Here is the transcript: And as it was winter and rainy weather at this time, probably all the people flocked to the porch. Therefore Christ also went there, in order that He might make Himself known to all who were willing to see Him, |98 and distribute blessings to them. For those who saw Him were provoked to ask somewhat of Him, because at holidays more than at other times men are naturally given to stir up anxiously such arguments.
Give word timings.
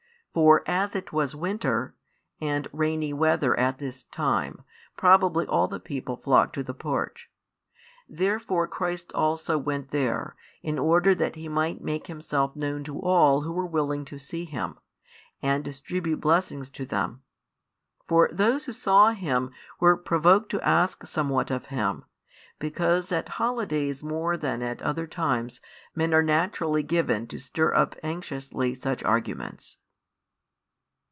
And 0.33 0.61
as 0.65 0.95
it 0.95 1.11
was 1.11 1.35
winter 1.35 1.93
and 2.39 2.65
rainy 2.71 3.11
weather 3.11 3.53
at 3.59 3.79
this 3.79 4.03
time, 4.03 4.63
probably 4.95 5.45
all 5.45 5.67
the 5.67 5.77
people 5.77 6.15
flocked 6.15 6.53
to 6.55 6.63
the 6.63 6.73
porch. 6.73 7.29
Therefore 8.07 8.65
Christ 8.65 9.11
also 9.11 9.57
went 9.57 9.89
there, 9.91 10.37
in 10.63 10.79
order 10.79 11.13
that 11.13 11.35
He 11.35 11.49
might 11.49 11.83
make 11.83 12.07
Himself 12.07 12.55
known 12.55 12.85
to 12.85 12.97
all 12.97 13.41
who 13.41 13.51
were 13.51 13.65
willing 13.65 14.05
to 14.05 14.17
see 14.17 14.45
Him, 14.45 14.75
|98 15.43 15.49
and 15.49 15.63
distribute 15.65 16.21
blessings 16.21 16.69
to 16.69 16.85
them. 16.85 17.23
For 18.07 18.29
those 18.31 18.63
who 18.63 18.71
saw 18.71 19.09
Him 19.09 19.51
were 19.81 19.97
provoked 19.97 20.49
to 20.51 20.61
ask 20.65 21.05
somewhat 21.07 21.51
of 21.51 21.65
Him, 21.65 22.05
because 22.57 23.11
at 23.11 23.27
holidays 23.35 24.01
more 24.01 24.37
than 24.37 24.61
at 24.61 24.81
other 24.81 25.07
times 25.07 25.59
men 25.93 26.13
are 26.13 26.23
naturally 26.23 26.83
given 26.83 27.27
to 27.27 27.37
stir 27.37 27.73
up 27.73 27.97
anxiously 28.01 28.73
such 28.73 29.03
arguments. 29.03 29.75